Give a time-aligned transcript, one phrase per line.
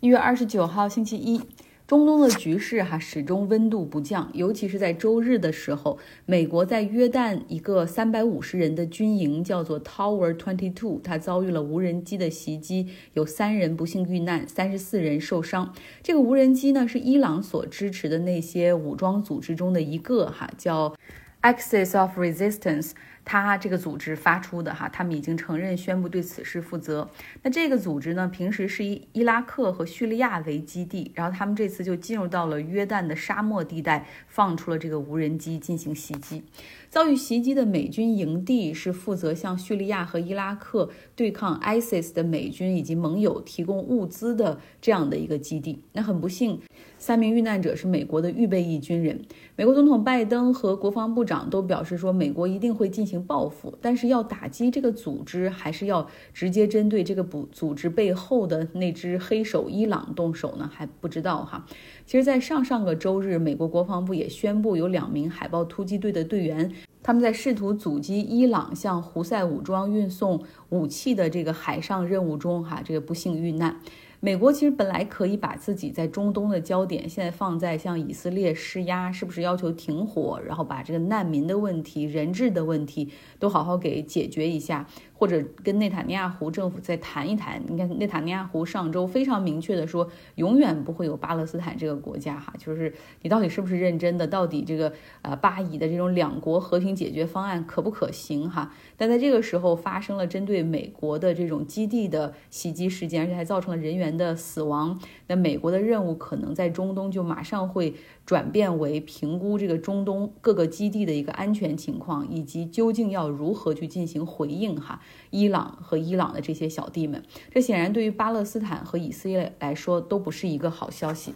[0.00, 1.40] 一月二十九号，星期一，
[1.84, 15.74] 中东的局势哈始终温度不降，尤其是在周日的时候，美国在约旦一个三百五十人的军营叫做 Tower Twenty Two，它遭遇了无人机的袭击，有三人不幸遇难，三十四人受伤。
[16.00, 20.94] 这个无人机呢是伊朗所支持的那些武装组织中的一个哈，叫
[21.42, 22.92] Axis of Resistance。
[23.30, 27.10] 他这个组织发出的哈，他们已经承认宣布对此事负责。
[27.42, 36.42] 那这个组织呢，平时是以伊拉克和叙利亚为基地，然后他们这次就进入到了约旦的沙漠地带，放出了这个无人机进行袭击。
[36.90, 45.80] 遭遇袭击的美军营地是负责向叙利亚和伊拉克对抗 ISIS 的美军以及盟友提供物资的这样的一个基地。
[45.92, 46.58] 那很不幸，
[46.98, 49.20] 三名遇难者是美国的预备役军人。
[49.54, 60.70] 美国总统拜登和国防部长都表示说，美国一定会进行报复，但是要打击这个组织，还是要直接针对这个组组织背后的那只黑手伊朗动手呢？
[60.72, 61.66] 还不知道哈。
[62.06, 66.72] 其实，在上上个周日，美国国防部也宣布有两名海豹突击队的队员。
[67.08, 73.80] 他们在试图阻击伊朗向胡塞武装运送武器的这个海上任务中，哈，这个不幸遇难。
[74.20, 84.86] 美国其实本来可以把自己在中东的焦点现在放在向以色列施压，是不是要求停火，然后把这个难民的问题、人质的问题都好好给解决一下。
[85.18, 87.60] 或者跟内塔尼亚胡政府再谈一谈。
[87.66, 92.38] 你看，内塔尼亚胡上周非常明确的说，永远不会有巴勒斯坦这个国家。
[92.38, 94.28] 哈，就是你到底是不是认真的？
[94.28, 98.48] 到底这个呃巴以的这种两国和平解决方案可不可行？
[98.48, 105.00] 哈，但在这个时候发生了针对美国的这种基地的袭击事件，而且还造成了人员的死亡。
[105.26, 107.94] 那美国的任务可能在中东就马上会。
[108.28, 121.34] 转变为评估这个中东各个基地的一个安全情况，以及究竟要如何去进行回应哈，伊朗和伊朗的这些小弟们，这显然对于巴勒斯坦和以色列来说都不是一个好消息。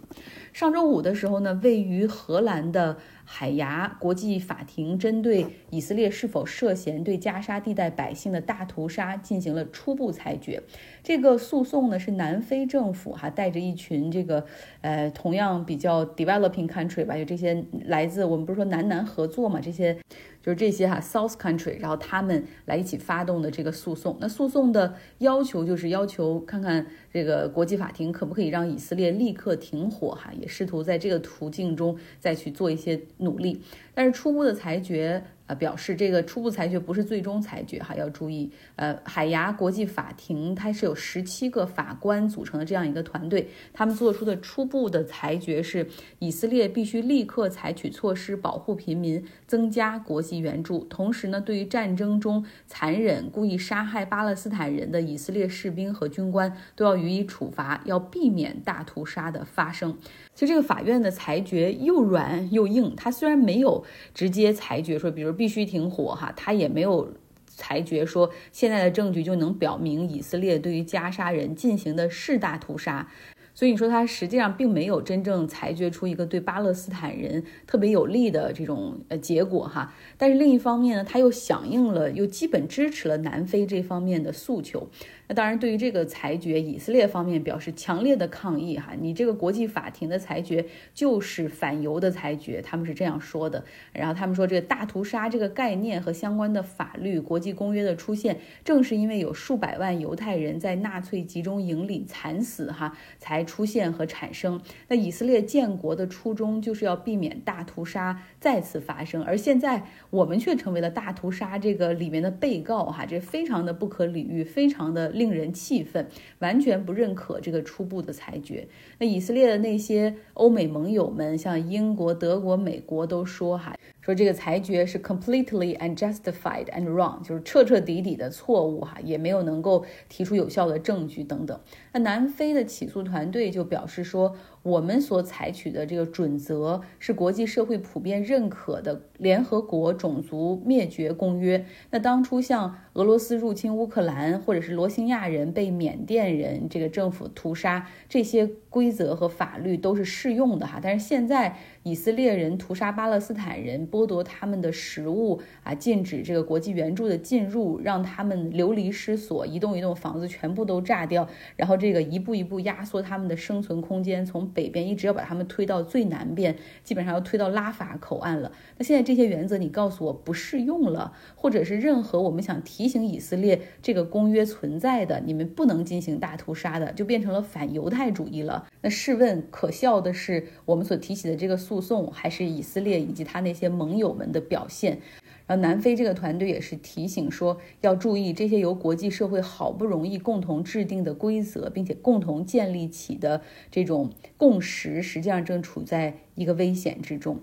[0.53, 2.97] 上周五的时候呢，位于荷兰的。
[3.25, 10.61] 海牙国际法庭针对以色列是否涉嫌对加沙地带百姓的大屠杀进行了初步裁决。
[11.01, 14.45] 这个诉讼呢是南非政府哈带着一群这个
[14.81, 19.97] 呃同样比较 developing 南水吧，有这些来自我们不是说南南合作嘛，这些
[20.43, 24.17] 就是这些哈 South country，然后他们来一起发动的这个诉讼。
[24.19, 32.99] 那诉讼的要求就是要求看看这个国际法庭可不可以让以色列立刻停火哈，也试图在这个途径中再去做一些。
[33.17, 33.61] 努力，
[33.93, 35.23] 但是初步的裁决。
[35.45, 38.49] 呃，表示这个初步裁决不是最终裁决哈，要注意。
[38.77, 45.85] 呃，海牙国际法庭它是有十七个法官组成的这样一个团队，他们做出的初步的裁决是，
[46.19, 59.97] 以色列必须立刻采取措施保护平民，增加国际援助，同时呢，对于战争中残忍故意杀害巴勒斯坦人的以色列士兵和军官都要予以处罚，要避免大屠杀的发生。
[60.33, 63.83] 其实这个法院的裁决又软又硬，它虽然没有
[64.13, 65.33] 直接裁决说，比如。
[65.43, 67.11] 必须停火哈，他也没有
[67.47, 73.09] 裁决说现在的证据就能表明以色列对于加沙人进行的是大屠杀，
[73.53, 79.93] 所以你说他实际上并没有真正裁决出一个对巴勒斯坦人特别有利的这种呃结果哈。
[80.17, 84.87] 但是另一方面呢，他又响应了，又基本支持了南非这方面的诉求。
[85.27, 88.77] 那当然，对于这个裁决，以色列方面表示强烈的抗议。
[88.77, 93.63] 哈，你这个国际法庭的裁决就是反犹的裁决，他们是这样说的。
[93.93, 104.59] 然后他们说，这个大屠杀这个概念和相关的法律、国际公约的出现，正是因为有数百万犹太人在纳粹集中营里惨死，哈，才出现和产生。
[104.87, 115.13] 那以色列建国的初衷就是要避免大屠杀再次发生，而现在我们却成为了大屠杀这个里面的被告，哈，这非常的不可理喻，非常的。
[115.13, 116.09] 令人气愤，
[116.39, 118.67] 完全不认可这个初步的裁决。
[118.97, 123.75] 那以色列的那些欧美盟友们，像英国、德国、美国都说哈。
[124.03, 131.57] 说这个裁决是 completely unjustified and wrong，就是彻彻底底的错误哈，也没有能够提出有效的证据等等。
[131.93, 141.63] 那南非的起诉团队就表示说，我们所采取的这个准则是国际社会普遍认可的联合国种族灭绝公约。
[141.91, 150.79] 那当初像俄罗斯入侵乌克兰，或者是罗兴亚人被缅甸人这个政府屠杀，这些规则和法律都是适用的哈。
[150.81, 153.83] 但是现在以色列人屠杀巴勒斯坦人。
[153.93, 161.27] 剥夺他们的食物啊，禁止这个国际援助的进入，让他们流离失所，一栋一栋房子全部都炸掉，
[161.57, 168.51] 然后这个一步一步压缩他们的生存空间，从北边一直要把他们推到最南边，基本上要推到拉法口岸了。
[168.77, 178.67] 那现在这些原则你告诉我不适用了，或者是任何我们想提醒以色列这个公约存在的，你们不能进行大屠杀的，就变成了反犹太主义了。
[178.81, 184.99] 那试问，可笑的是我们所提起的这个诉讼，还是以色列以及他那些盟友们的表现？
[185.45, 197.39] 然后南非这个团队也是提醒说，要注意这些由国际社会好不容易共同制定的规则，并且共同建立起的这种共识，实际上正处在一个危险之中。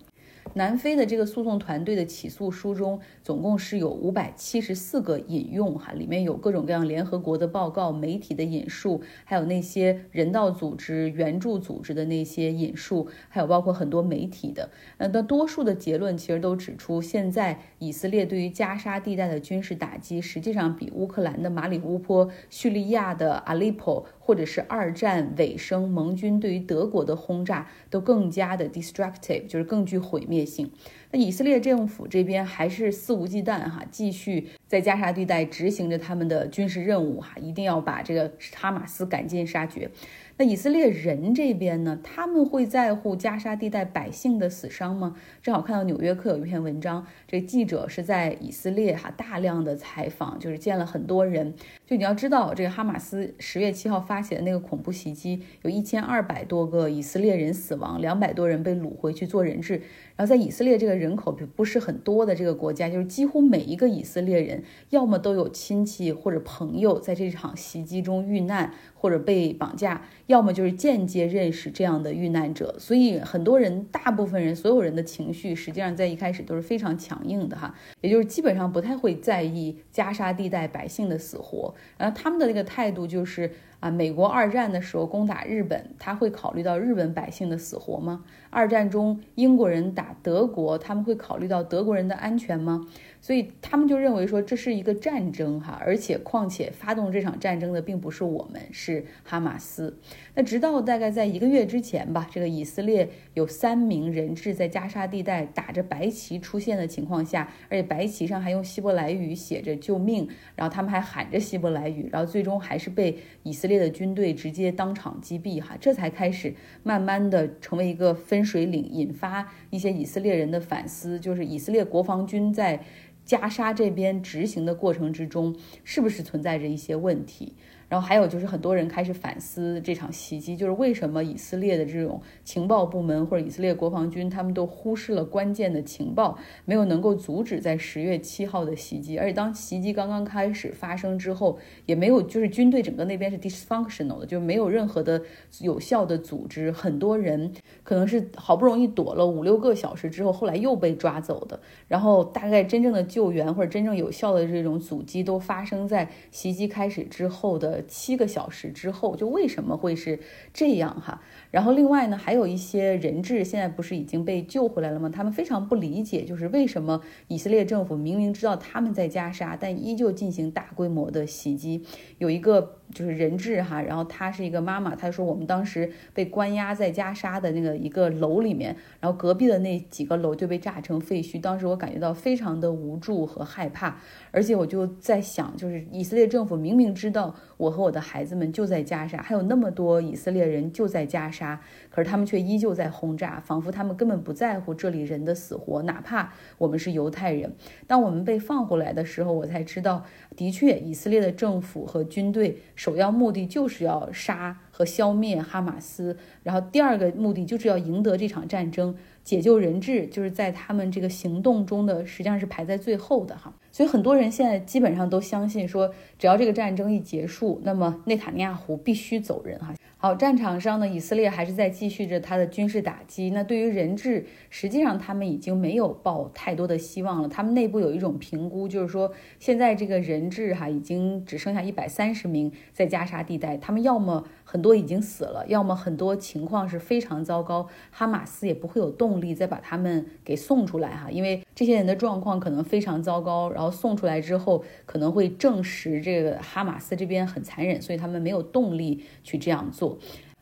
[0.55, 14.70] 南非的这个诉讼团队的起诉书中，总共是有五百七十四个引用，哈，里面有各种各样联合国的报告、媒体的引述，还有那些人道组织、援助组织的那些引述，还有包括很多媒体的。
[14.99, 24.05] 呃，那多数的结论其实都指出，现在以色列对于加沙地带的军事打击，实际上比乌克兰的马里乌波、叙利亚的阿利坡。
[24.31, 30.71] 或者是二战尾声，盟军对于德国的轰炸都更加的 destructive，就是更具毁灭性。
[31.12, 39.91] 那以色列政府这边还是肆无忌惮哈，继续在加沙地带执行着他们的军事任务哈，一定要把这个哈马斯赶尽杀绝。
[40.37, 41.99] 那以色列人这边呢？
[42.03, 45.15] 他们会在乎加沙地带百姓的死伤吗？
[45.43, 51.53] 正好看到《纽约客》有一篇文章，这记者是在以色列哈大量的采访，就是见了很多人。
[51.87, 59.83] 就你要知道，这个哈马斯十月七号发起的那个恐怖袭击，有一千二百多个以色列人死亡，两百多人被掳回去做人质。
[60.21, 68.71] 然后在以色列这个人口不是很多的这个国家，就是几乎每一个以色列人，要么都有亲戚或者朋友在这场袭击中遇难。
[69.01, 88.25] 或者被绑架，要么就是间接认识这样的遇难者，所以很多人，大部分人，所有人的情绪实际上在一开始都是非常强硬的哈，也就是基本上不太会在意加沙地带百姓的死活，然后他们的那个态度就是啊，美国二战的时候攻打日本，他会考虑到日本百姓的死活吗？
[88.50, 92.87] 二战中英国人打德国，他们会考虑到德国人的安全吗？
[93.21, 99.99] 所以他们就认为说这是一个战争哈，而且况且发动这场战争的并不是我们，是哈马斯。
[100.35, 110.27] 那直到大概在一个月之前吧，这个以色列有三名人质在加沙地带打着白旗出现的情况下，而且白旗上还用希伯来语写着救命，
[110.57, 122.81] 然后他们还喊着希伯来语，然后最终还是被以色列的军队直接当场击毙哈，这才开始慢慢的成为一个分水岭，引发一些以色列人的反思，就是以色列国防军在。
[123.25, 127.55] 加沙这边执行的过程之中，是不是存在着一些问题？
[127.91, 139.19] 然后还有就是很多人开始反思这场袭击，就是为什么以色列的这种情报部门或者以色列国防军他们都忽视了关键的情报，没有能够阻止在十月七号的袭击。
[139.19, 145.21] 而且当袭击刚刚开始发生之后，也没有就是军队整个那边是 dysfunctional 的，就没有任何的
[145.61, 146.71] 有效的组织。
[146.71, 147.53] 很多人
[147.83, 151.59] 可能是好不容易躲了五六个小时之后，后来又被抓走的。
[151.89, 157.80] 然后大概真正的救援或者真正有效的这种阻击都发生在袭击开始之后的。
[157.82, 160.19] 七个小时之后，就为什么会是
[160.53, 161.23] 这样哈？
[161.50, 165.09] 然后另外呢，还有一些人质现在不是已经被救回来了吗？
[165.09, 171.85] 他们非常不理解，就是为什么以色列政府明明知道他们在加沙，但依旧进行大规模的袭击。
[172.19, 172.80] 有一个。
[172.93, 181.41] 就是人质哈，然后她是一个妈妈，她说我们当时被关押在加沙的那个一个楼里面，然后隔壁的那几个楼就被炸成废墟。
[181.41, 183.99] 当时我感觉到非常的无助和害怕，
[184.31, 191.61] 而且我就在想，就是以色列政府明明知道我和我的孩子们就在加沙，还有那么多以色列人就在加沙，
[192.00, 197.54] 而他们却依旧在轰炸，仿佛他们根本不在乎这里人的死活，哪怕我们是犹太人。
[197.87, 200.02] 当我们被放回来的时候，我才知道，
[200.35, 202.57] 的确，以色列的政府和军队。
[202.75, 213.53] 首要目的就是要杀和消灭哈马斯，然后第二个目的就是要赢得这场战争，解救人质就是在他们这个行动中的实际上是排在最后的哈。
[213.73, 219.75] 所以很多人现在基本上都相信说，只要这个战争一结束，那么内塔尼亚胡必须走人哈。
[219.97, 223.31] 好，战场上呢，以色列还是在继续着他的军事打击。
[223.31, 227.29] 那对于人质，实际上他们已经没有抱太多的希望了。
[227.29, 249.99] 他们内部有一种评估，就是说现在这个人质哈已经只剩下一百三十名在加沙地带，他们要么很多都已经死了，要么很多情况是非常糟糕，哈马斯也不会有动力再把他们给送出来哈，因为这些人的状况可能非常糟糕，然后送出来之后可能会证实这个哈马斯这边很残忍，所以他们没有动力去这样做。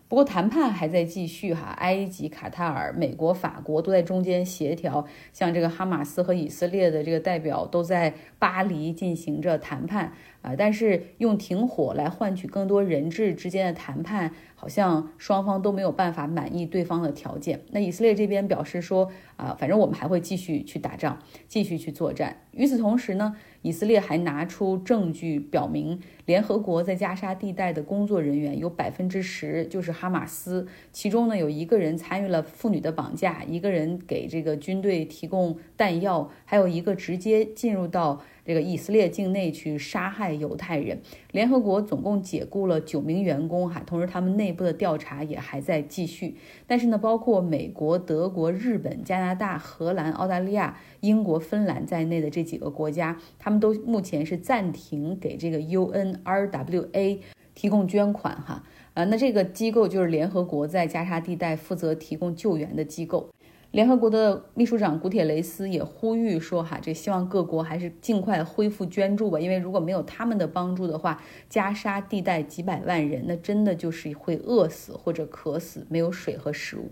[0.09, 10.55] 不过谈判还在继续哈，埃及、卡塔尔、美国、法国都在中间协调，像这个哈马斯和以色列的这个代表都在巴黎进行着谈判啊。
[10.57, 17.61] 但是用停火来换取更多人质之间的谈判，好像双方都没有办法满意对方的条件。
[17.73, 22.37] 那以色列这边表示说啊，反正我们还会继续去打仗，继续去作战。
[22.51, 23.37] 与此同时呢？
[23.63, 38.21] 以色列还拿出证据表明，联合国在加沙地带的工作人员有百分之十就是哈马斯，其中呢有一个人参与了妇女的绑架，一个人给这个军队提供弹药，还有一个直接进入到。
[38.49, 41.03] 这个以色列境内去杀害犹太人，
[41.33, 46.35] 联合国总共解雇了九名员工哈，同时他们内部的调查也还在继续。
[46.67, 57.19] 但是呢，包括美国、德国、日本、加拿大、荷兰、澳大利亚、英国、芬兰在内的这几个国家，他们都目前是暂停给这个 UNRWA
[57.55, 58.65] 提供捐款哈。
[58.95, 63.29] 啊，那这个机构就是联合国在加沙地带负责提供救援的机构。
[63.71, 76.91] 联合国的秘书长古铁雷斯也呼吁说：“哈，这希望各国还是尽快恢复捐助吧，因为如果没有他们的帮助的话，加沙地带几百万人那真的就是会饿死或者渴死，没有水和食物。”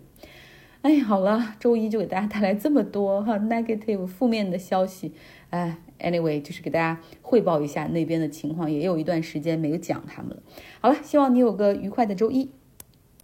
[0.82, 5.12] 哎，好了，周一就给大家带来这么多哈 negative 负面的消息。
[5.50, 10.42] 哎，anyway，就是给大家汇报一下那边的情况，也有一段时间没有讲他们了。
[10.80, 12.50] 好了，希望你有个愉快的周一。